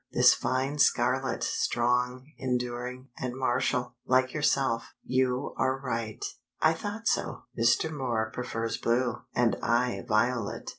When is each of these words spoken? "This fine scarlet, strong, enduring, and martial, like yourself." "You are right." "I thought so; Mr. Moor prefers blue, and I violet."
"This 0.11 0.33
fine 0.33 0.79
scarlet, 0.79 1.43
strong, 1.43 2.25
enduring, 2.39 3.09
and 3.19 3.35
martial, 3.35 3.93
like 4.03 4.33
yourself." 4.33 4.95
"You 5.03 5.53
are 5.57 5.77
right." 5.79 6.25
"I 6.59 6.73
thought 6.73 7.07
so; 7.07 7.43
Mr. 7.55 7.91
Moor 7.91 8.31
prefers 8.33 8.77
blue, 8.77 9.17
and 9.35 9.57
I 9.61 10.03
violet." 10.07 10.69